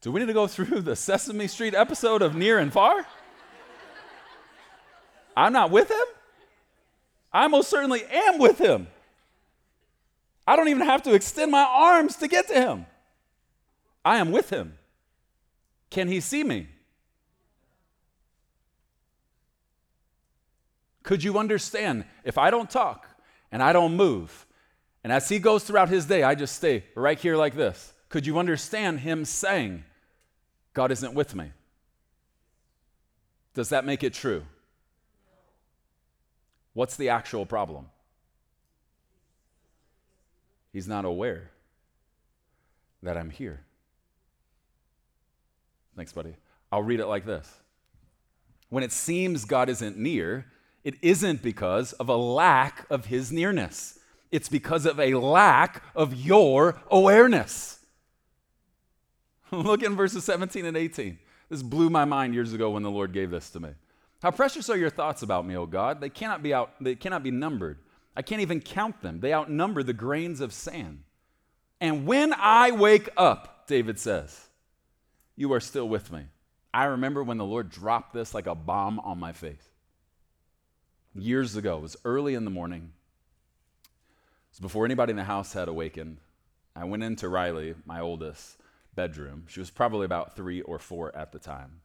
[0.01, 3.05] Do we need to go through the Sesame Street episode of Near and Far?
[5.35, 6.16] I'm not with him?
[7.31, 8.87] I most certainly am with him.
[10.47, 12.85] I don't even have to extend my arms to get to him.
[14.05, 14.77] I am with him.
[15.89, 16.69] Can he see me?
[21.03, 23.07] Could you understand if I don't talk
[23.51, 24.45] and I don't move,
[25.03, 27.93] and as he goes throughout his day, I just stay right here like this?
[28.09, 29.83] Could you understand him saying,
[30.73, 31.51] God isn't with me?
[33.53, 34.43] Does that make it true?
[36.77, 37.87] What's the actual problem?
[40.71, 41.49] He's not aware
[43.01, 43.61] that I'm here.
[45.95, 46.35] Thanks, buddy.
[46.71, 47.51] I'll read it like this
[48.69, 50.45] When it seems God isn't near,
[50.83, 53.97] it isn't because of a lack of his nearness,
[54.31, 57.79] it's because of a lack of your awareness.
[59.51, 61.17] Look in verses 17 and 18.
[61.49, 63.69] This blew my mind years ago when the Lord gave this to me.
[64.21, 66.01] How precious are your thoughts about me, O God?
[66.01, 67.79] They cannot be out, they cannot be numbered.
[68.15, 69.19] I can't even count them.
[69.19, 71.03] They outnumber the grains of sand.
[71.79, 74.47] And when I wake up, David says,
[75.35, 76.23] you are still with me.
[76.73, 79.69] I remember when the Lord dropped this like a bomb on my face.
[81.13, 82.91] Years ago, it was early in the morning.
[83.83, 86.17] It was before anybody in the house had awakened.
[86.75, 88.57] I went into Riley, my oldest,
[88.95, 89.45] bedroom.
[89.47, 91.81] She was probably about three or four at the time.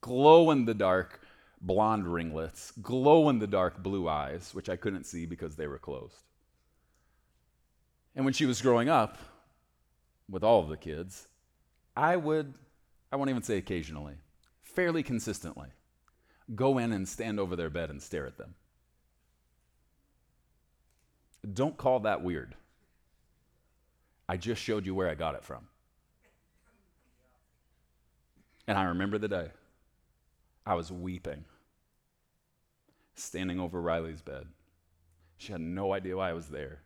[0.00, 1.20] Glow in the dark,
[1.62, 5.78] blonde ringlets, glow in the dark blue eyes, which I couldn't see because they were
[5.78, 6.24] closed.
[8.14, 9.16] And when she was growing up,
[10.32, 11.28] with all of the kids,
[11.96, 12.54] I would,
[13.12, 14.14] I won't even say occasionally,
[14.62, 15.68] fairly consistently,
[16.54, 18.54] go in and stand over their bed and stare at them.
[21.52, 22.54] Don't call that weird.
[24.28, 25.68] I just showed you where I got it from.
[28.66, 29.50] And I remember the day.
[30.64, 31.44] I was weeping,
[33.14, 34.46] standing over Riley's bed.
[35.36, 36.80] She had no idea why I was there.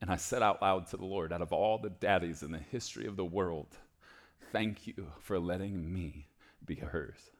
[0.00, 2.58] And I said out loud to the Lord, out of all the daddies in the
[2.58, 3.68] history of the world,
[4.52, 6.28] thank you for letting me
[6.64, 7.30] be hers.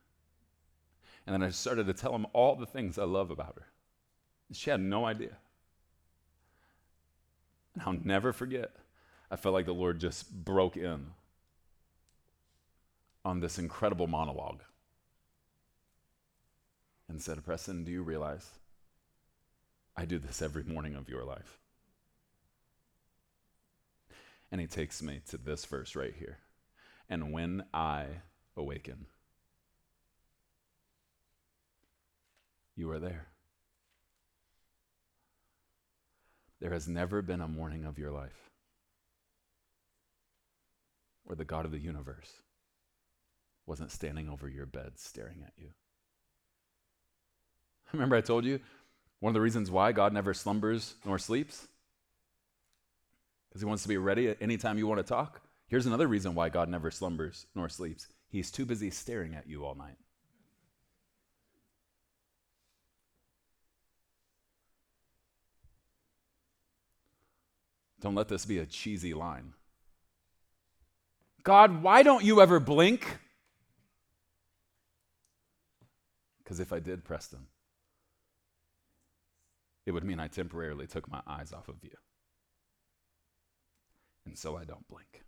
[1.26, 3.66] And then I started to tell him all the things I love about her.
[4.52, 5.36] She had no idea.
[7.74, 8.76] And I'll never forget,
[9.30, 11.06] I felt like the Lord just broke in
[13.24, 14.62] on this incredible monologue
[17.08, 18.50] and said, Preston, do you realize
[19.96, 21.58] I do this every morning of your life?
[24.50, 26.38] And he takes me to this verse right here.
[27.08, 28.06] And when I
[28.56, 29.06] awaken,
[32.76, 33.28] you are there.
[36.60, 38.50] There has never been a morning of your life
[41.24, 42.42] where the God of the universe
[43.66, 45.70] wasn't standing over your bed staring at you.
[47.94, 48.60] Remember, I told you
[49.20, 51.68] one of the reasons why God never slumbers nor sleeps?
[53.48, 55.40] Because he wants to be ready at any time you want to talk.
[55.68, 59.64] Here's another reason why God never slumbers nor sleeps He's too busy staring at you
[59.64, 59.96] all night.
[68.00, 69.54] Don't let this be a cheesy line.
[71.44, 73.06] God, why don't you ever blink?
[76.42, 77.46] Because if I did, Preston,
[79.86, 81.96] it would mean I temporarily took my eyes off of you.
[84.26, 85.22] And so I don't blink.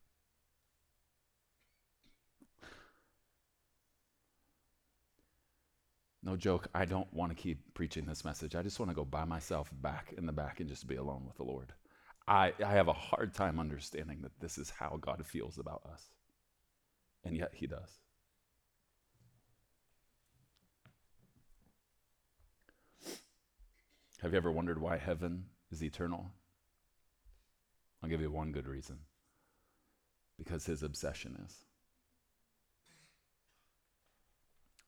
[6.23, 8.57] No joke, I don't want to keep preaching this message.
[8.57, 11.23] I just want to go by myself back in the back and just be alone
[11.25, 11.73] with the Lord.
[12.27, 16.11] I, I have a hard time understanding that this is how God feels about us.
[17.23, 18.01] And yet He does.
[24.27, 26.33] Have you ever wondered why heaven is eternal?
[28.03, 28.99] I'll give you one good reason
[30.37, 31.55] because His obsession is.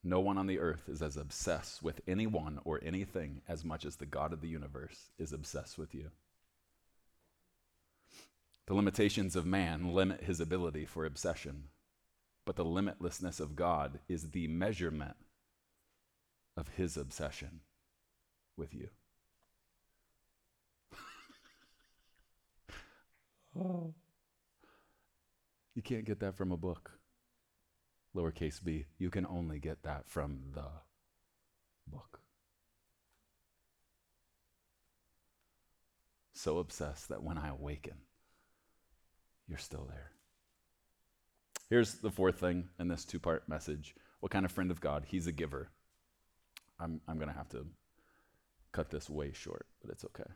[0.03, 3.95] No one on the earth is as obsessed with anyone or anything as much as
[3.95, 6.11] the God of the universe is obsessed with you.
[8.67, 11.69] The limitations of man limit his ability for obsession,
[12.45, 15.15] but the limitlessness of God is the measurement
[16.57, 17.61] of his obsession
[18.57, 18.89] with you.
[23.59, 23.95] Oh.
[25.75, 26.99] You can't get that from a book.
[28.17, 28.87] Lowercase b.
[28.99, 30.65] You can only get that from the
[31.87, 32.21] book.
[36.33, 37.95] So obsessed that when I awaken,
[39.49, 40.13] you're still there.
[41.71, 45.05] Here's the fourth thing in this two part message What kind of friend of God?
[45.07, 45.71] He's a giver.
[46.81, 47.67] I'm, I'm going to have to
[48.73, 50.31] cut this way short, but it's okay.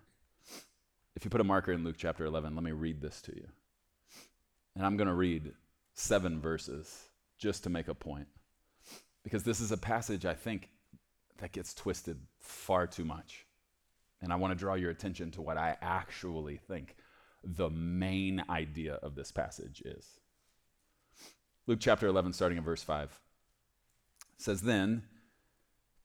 [1.15, 3.47] If you put a marker in Luke chapter 11, let me read this to you.
[4.75, 5.53] And I'm going to read
[5.95, 8.29] seven verses just to make a point.
[9.23, 10.71] Because this is a passage I think
[11.39, 13.47] that gets twisted far too much.
[14.21, 16.97] And I want to draw your attention to what I actually think
[17.45, 20.21] the main idea of this passage is.
[21.67, 23.21] Luke chapter 11, starting in verse 5,
[24.37, 25.03] says, Then,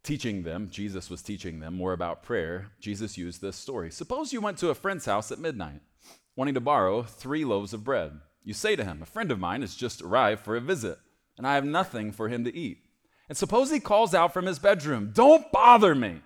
[0.08, 3.92] teaching them, Jesus was teaching them more about prayer, Jesus used this story.
[3.92, 5.82] Suppose you went to a friend's house at midnight,
[6.38, 8.14] wanting to borrow three loaves of bread.
[8.42, 10.98] You say to him, A friend of mine has just arrived for a visit,
[11.38, 12.78] and I have nothing for him to eat.
[13.28, 16.22] And suppose he calls out from his bedroom, Don't bother me.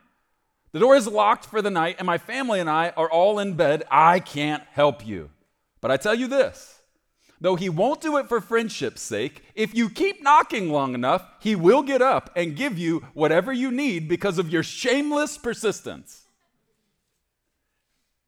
[0.73, 3.55] The door is locked for the night, and my family and I are all in
[3.55, 3.83] bed.
[3.89, 5.31] I can't help you.
[5.81, 6.80] But I tell you this
[7.41, 11.55] though he won't do it for friendship's sake, if you keep knocking long enough, he
[11.55, 16.21] will get up and give you whatever you need because of your shameless persistence.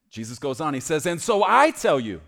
[0.10, 2.22] Jesus goes on, he says, And so I tell you,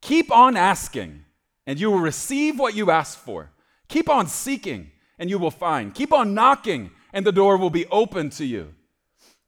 [0.00, 1.24] keep on asking,
[1.66, 3.50] and you will receive what you ask for.
[3.88, 5.94] Keep on seeking, and you will find.
[5.94, 8.74] Keep on knocking, and the door will be open to you.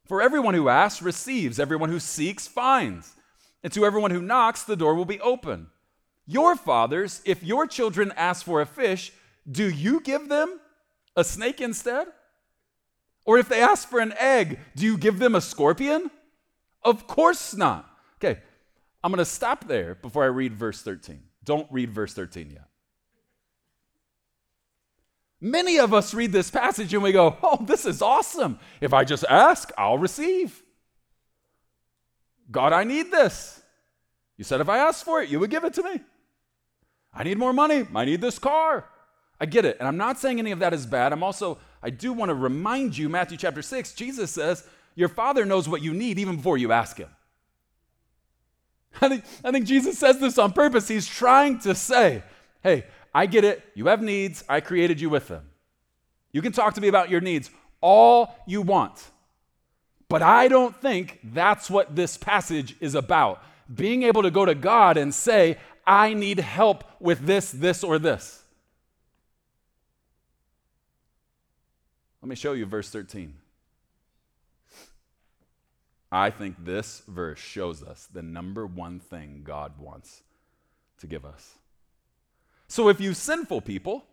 [0.06, 3.14] For everyone who asks receives, everyone who seeks finds,
[3.62, 5.68] and to everyone who knocks, the door will be open.
[6.26, 9.12] Your fathers, if your children ask for a fish,
[9.50, 10.60] do you give them
[11.16, 12.06] a snake instead?
[13.24, 16.10] Or if they ask for an egg, do you give them a scorpion?
[16.82, 17.88] Of course not.
[18.16, 18.40] Okay,
[19.02, 21.22] I'm going to stop there before I read verse 13.
[21.44, 22.68] Don't read verse 13 yet.
[25.40, 28.60] Many of us read this passage and we go, Oh, this is awesome.
[28.80, 30.62] If I just ask, I'll receive.
[32.50, 33.60] God, I need this.
[34.36, 36.00] You said if I asked for it, you would give it to me.
[37.14, 37.86] I need more money.
[37.94, 38.86] I need this car.
[39.40, 39.76] I get it.
[39.78, 41.12] And I'm not saying any of that is bad.
[41.12, 45.44] I'm also, I do want to remind you, Matthew chapter 6, Jesus says, Your Father
[45.44, 47.08] knows what you need even before you ask Him.
[49.00, 50.88] I think, I think Jesus says this on purpose.
[50.88, 52.22] He's trying to say,
[52.62, 52.84] Hey,
[53.14, 53.62] I get it.
[53.74, 54.44] You have needs.
[54.48, 55.50] I created you with them.
[56.32, 57.50] You can talk to me about your needs
[57.82, 59.10] all you want.
[60.08, 63.42] But I don't think that's what this passage is about.
[63.72, 67.99] Being able to go to God and say, I need help with this, this, or
[67.99, 68.43] this.
[72.22, 73.35] Let me show you verse 13.
[76.12, 80.22] I think this verse shows us the number one thing God wants
[80.99, 81.55] to give us.
[82.68, 84.05] So if you sinful people,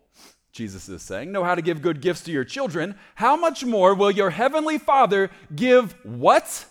[0.52, 3.94] Jesus is saying, know how to give good gifts to your children, how much more
[3.94, 6.66] will your heavenly Father give what?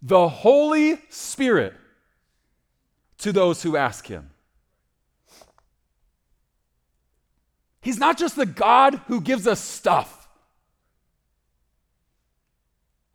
[0.00, 1.74] The Holy Spirit
[3.22, 4.30] to those who ask Him.
[7.80, 10.28] He's not just the God who gives us stuff.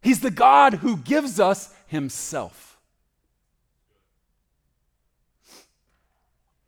[0.02, 2.68] He's the God who gives us Himself.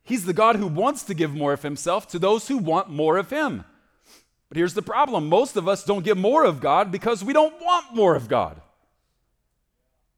[0.10, 3.18] He's the God who wants to give more of himself to those who want more
[3.18, 3.64] of him.
[4.48, 7.54] But here's the problem most of us don't get more of God because we don't
[7.62, 8.60] want more of God.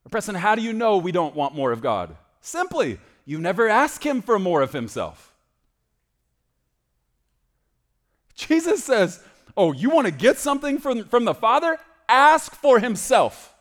[0.09, 2.15] Preston, how do you know we don't want more of God?
[2.39, 5.33] Simply, you never ask him for more of himself.
[8.35, 9.23] Jesus says,
[9.55, 11.77] Oh, you want to get something from, from the Father?
[12.07, 13.53] Ask for himself.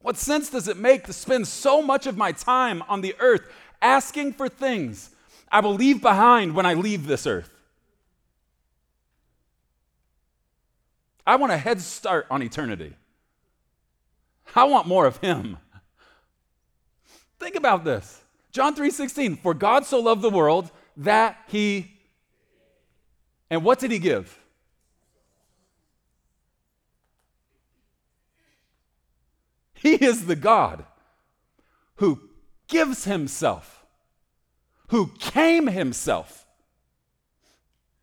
[0.00, 3.42] What sense does it make to spend so much of my time on the earth
[3.80, 5.10] asking for things
[5.50, 7.50] I will leave behind when I leave this earth?
[11.24, 12.94] I want a head start on eternity.
[14.56, 15.58] I want more of him.
[17.42, 18.22] Think about this.
[18.52, 21.88] John 3:16, for God so loved the world that he
[23.50, 24.38] And what did he give?
[29.74, 30.86] He is the God
[31.96, 32.30] who
[32.66, 33.84] gives himself,
[34.88, 36.46] who came himself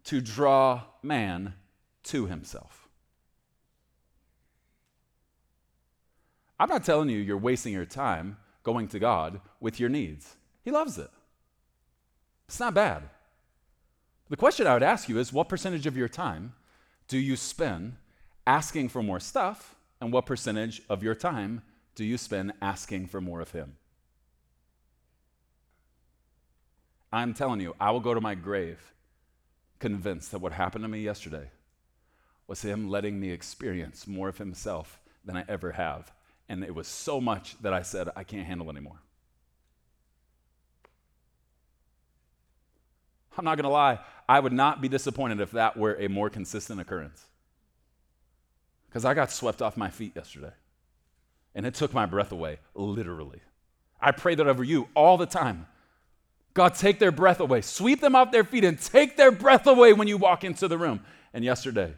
[0.04, 1.56] to draw man
[2.04, 2.88] to himself.
[6.60, 10.36] I'm not telling you you're wasting your time going to God with your needs.
[10.64, 11.10] He loves it.
[12.48, 13.04] It's not bad.
[14.30, 16.54] The question I would ask you is what percentage of your time
[17.08, 17.96] do you spend
[18.46, 21.62] asking for more stuff, and what percentage of your time
[21.94, 23.76] do you spend asking for more of Him?
[27.12, 28.94] I'm telling you, I will go to my grave
[29.80, 31.50] convinced that what happened to me yesterday
[32.48, 36.12] was Him letting me experience more of Himself than I ever have.
[36.50, 39.00] And it was so much that I said, I can't handle anymore.
[43.38, 46.30] I'm not going to lie, I would not be disappointed if that were a more
[46.30, 47.24] consistent occurrence.
[48.90, 50.52] Because I got swept off my feet yesterday
[51.56, 53.40] and it took my breath away, literally.
[54.02, 55.68] I pray that over you all the time.
[56.54, 57.62] God, take their breath away.
[57.62, 60.78] Sweep them off their feet and take their breath away when you walk into the
[60.78, 61.02] room.
[61.34, 61.94] And yesterday,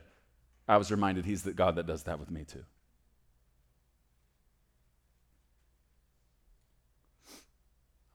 [0.67, 2.63] I was reminded He's the God that does that with me too.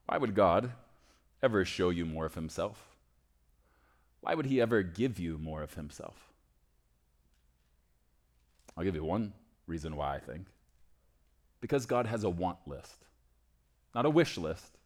[0.07, 0.71] Why would God
[1.43, 2.95] ever show you more of Himself?
[4.21, 6.31] Why would He ever give you more of Himself?
[8.75, 9.33] I'll give you one
[9.67, 10.47] reason why I think.
[11.59, 13.05] Because God has a want list,
[13.93, 14.77] not a wish list,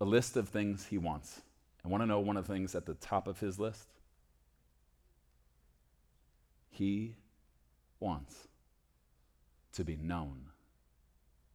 [0.00, 1.40] a list of things He wants.
[1.84, 3.88] I want to know one of the things at the top of His list?
[6.70, 7.14] He
[8.00, 8.48] wants
[9.72, 10.50] to be known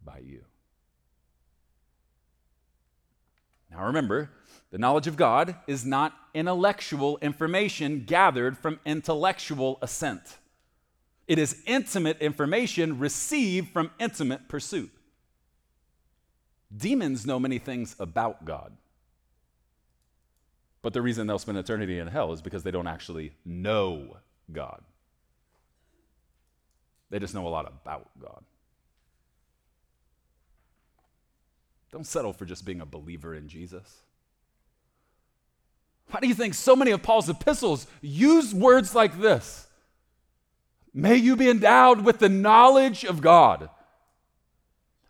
[0.03, 0.41] by you.
[3.71, 4.29] Now remember,
[4.71, 10.37] the knowledge of God is not intellectual information gathered from intellectual assent.
[11.27, 14.91] It is intimate information received from intimate pursuit.
[16.75, 18.75] Demons know many things about God.
[20.81, 24.17] But the reason they'll spend eternity in hell is because they don't actually know
[24.51, 24.81] God.
[27.09, 28.43] They just know a lot about God.
[31.91, 33.97] Don't settle for just being a believer in Jesus.
[36.09, 39.67] Why do you think so many of Paul's epistles use words like this?
[40.93, 43.69] May you be endowed with the knowledge of God.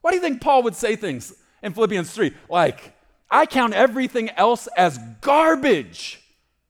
[0.02, 2.96] Why do you think Paul would say things in Philippians 3 like,
[3.30, 6.22] I count everything else as garbage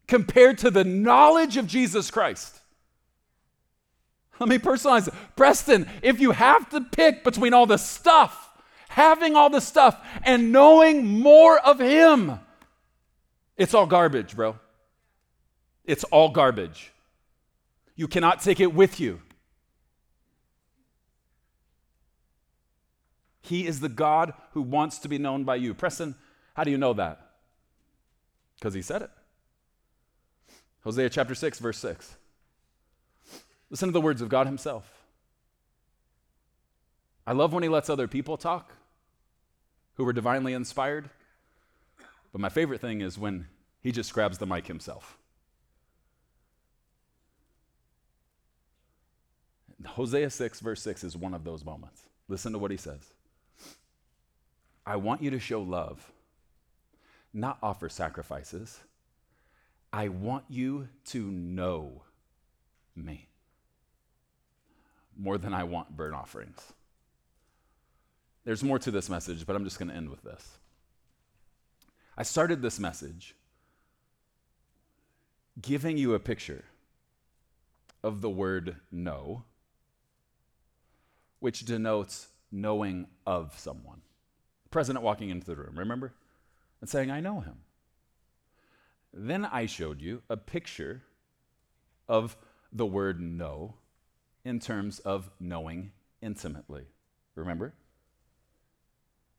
[0.08, 2.60] compared to the knowledge of Jesus Christ?
[4.40, 5.14] Let me personalize it.
[5.36, 8.51] Preston, if you have to pick between all the stuff,
[8.92, 12.40] having all the stuff, and knowing more of Him,
[13.56, 14.60] it's all garbage, bro.
[15.86, 16.92] It's all garbage.
[17.96, 19.22] You cannot take it with you.
[23.42, 25.74] He is the God who wants to be known by you.
[25.74, 26.16] Preston,
[26.54, 27.32] how do you know that?
[28.60, 29.10] Because he said it.
[30.84, 32.18] Hosea chapter 6, verse 6.
[33.70, 35.06] Listen to the words of God Himself.
[37.26, 38.74] I love when He lets other people talk
[40.02, 41.12] who were divinely inspired,
[42.32, 43.46] but my favorite thing is when
[43.84, 45.16] He just grabs the mic Himself.
[49.86, 52.02] Hosea 6, verse 6 is one of those moments.
[52.28, 53.14] Listen to what He says
[54.84, 56.12] I want you to show love,
[57.32, 58.80] not offer sacrifices.
[59.94, 62.02] I want you to know
[62.96, 63.28] me
[65.16, 66.74] more than I want burnt offerings.
[68.44, 70.58] There's more to this message, but I'm just going to end with this.
[72.18, 73.36] I started this message
[75.62, 76.66] giving you a picture
[78.04, 79.44] of the word know,
[81.40, 84.02] which denotes knowing of someone.
[84.72, 86.14] President walking into the room, remember?
[86.80, 87.58] And saying, I know him.
[89.14, 91.04] Then I showed you a picture
[92.08, 92.38] of
[92.72, 93.76] the word know
[94.44, 96.86] in terms of knowing intimately.
[97.36, 97.74] Remember?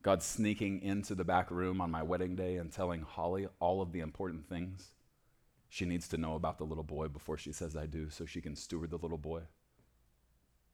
[0.03, 3.93] God sneaking into the back room on my wedding day and telling Holly all of
[3.93, 4.95] the important things
[5.69, 8.41] she needs to know about the little boy before she says I do so she
[8.41, 9.43] can steward the little boy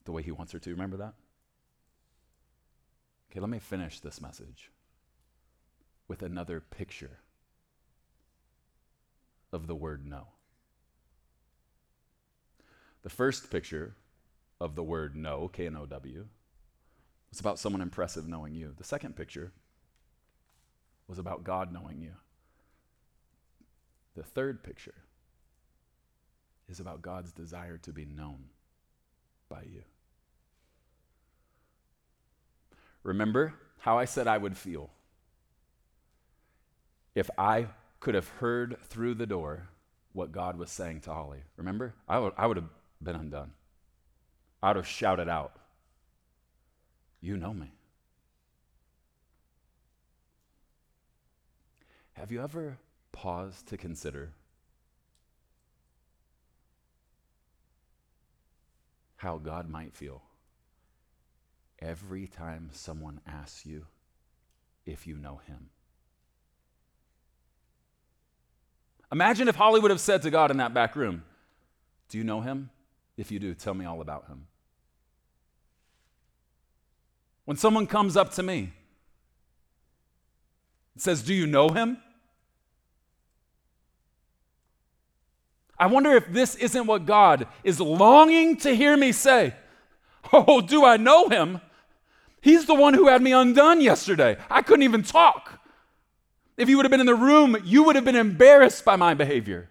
[0.05, 0.71] the way he wants her to.
[0.71, 1.15] Remember that?
[3.31, 4.71] Okay, let me finish this message
[6.09, 7.19] with another picture
[9.53, 10.29] of the word no.
[13.03, 13.95] The first picture
[14.61, 16.27] of the word know, K N O W,
[17.31, 18.75] was about someone impressive knowing you.
[18.77, 19.53] The second picture
[21.07, 22.13] was about God knowing you.
[24.17, 24.95] The third picture
[26.69, 28.47] is about God's desire to be known
[29.49, 29.83] by you.
[33.03, 34.91] Remember how I said I would feel
[37.15, 37.69] if I
[38.01, 39.69] could have heard through the door
[40.13, 41.41] what God was saying to Holly.
[41.57, 41.95] Remember?
[42.09, 42.69] I would, I would have
[43.03, 43.53] been undone.
[44.63, 45.58] I would have shouted out,
[47.21, 47.73] You know me.
[52.13, 52.79] Have you ever
[53.13, 54.33] paused to consider
[59.17, 60.23] how God might feel
[61.81, 63.87] every time someone asks you
[64.85, 65.71] if you know Him?
[69.11, 71.25] Imagine if Holly would have said to God in that back room,
[72.09, 72.71] Do you know Him?
[73.19, 74.47] If you do, tell me all about him.
[77.49, 78.75] When someone comes up to me
[80.93, 81.97] and says, Do you know him?
[85.79, 89.55] I wonder if this isn't what God is longing to hear me say.
[90.31, 91.63] Oh, do I know him?
[92.43, 94.37] He's the one who had me undone yesterday.
[94.51, 95.59] I couldn't even talk.
[96.59, 99.15] If you would have been in the room, you would have been embarrassed by my
[99.15, 99.71] behavior.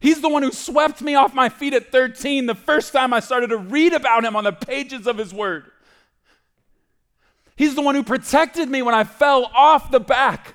[0.00, 3.20] He's the one who swept me off my feet at 13 the first time I
[3.20, 5.70] started to read about him on the pages of his word.
[7.58, 10.54] He's the one who protected me when I fell off the back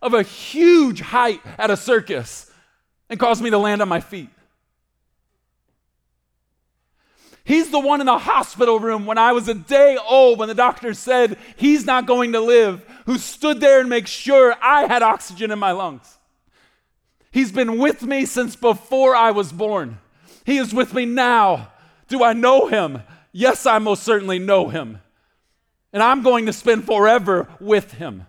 [0.00, 2.50] of a huge height at a circus
[3.10, 4.30] and caused me to land on my feet.
[7.44, 10.54] He's the one in the hospital room when I was a day old when the
[10.54, 15.02] doctor said he's not going to live, who stood there and made sure I had
[15.02, 16.16] oxygen in my lungs.
[17.30, 19.98] He's been with me since before I was born.
[20.46, 21.72] He is with me now.
[22.08, 23.02] Do I know him?
[23.32, 25.00] Yes, I most certainly know him.
[25.92, 28.26] And I'm going to spend forever with him.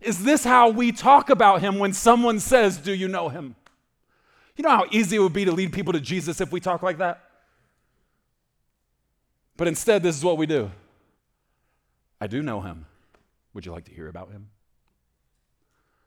[0.00, 3.56] Is this how we talk about him when someone says, Do you know him?
[4.56, 6.82] You know how easy it would be to lead people to Jesus if we talk
[6.82, 7.24] like that?
[9.56, 10.70] But instead, this is what we do
[12.20, 12.86] I do know him.
[13.54, 14.50] Would you like to hear about him?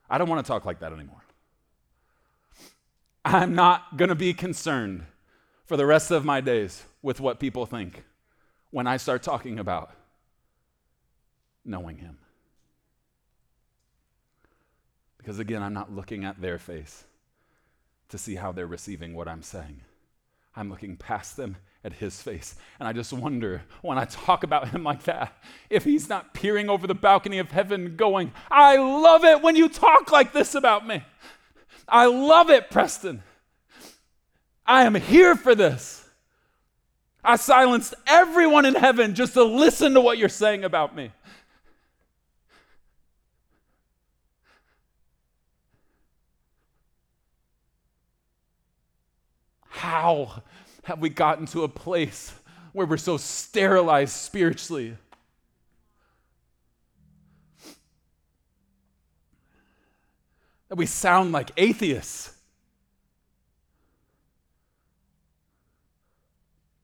[0.10, 1.24] I don't want to talk like that anymore.
[3.24, 5.06] I'm not going to be concerned
[5.66, 8.04] for the rest of my days with what people think
[8.72, 9.92] when I start talking about
[11.64, 12.18] knowing Him.
[15.18, 17.04] Because again, I'm not looking at their face
[18.10, 19.82] to see how they're receiving what I'm saying.
[20.56, 22.56] I'm looking past them at his face.
[22.80, 25.34] And I just wonder when I talk about him like that,
[25.70, 29.70] if he's not peering over the balcony of heaven going, I love it when you
[29.70, 31.04] talk like this about me.
[31.88, 33.24] I love it, Preston.
[34.66, 36.01] I am here for this.
[37.24, 41.12] I silenced everyone in heaven just to listen to what you're saying about me.
[49.70, 50.42] How
[50.84, 52.34] have we gotten to a place
[52.74, 54.98] where we're so sterilized spiritually?
[60.70, 62.32] That we sound like atheists.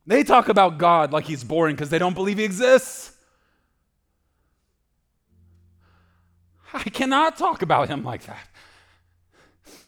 [0.07, 3.11] They talk about God like he's boring because they don't believe he exists.
[6.73, 8.47] I cannot talk about him like that.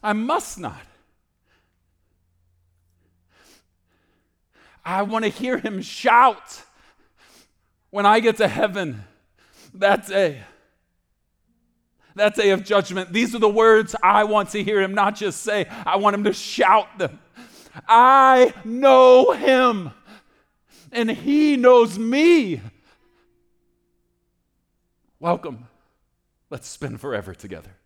[0.04, 0.82] I must not.
[4.84, 6.64] I want to hear him shout
[7.90, 9.04] when I get to heaven
[9.74, 10.42] that day.
[12.16, 13.14] That day of judgment.
[13.14, 16.24] These are the words I want to hear him not just say, I want him
[16.26, 17.20] to shout them.
[17.88, 19.92] I know him,
[20.92, 22.62] and he knows me.
[25.20, 25.68] Welcome.
[26.50, 27.79] Let's spend forever together.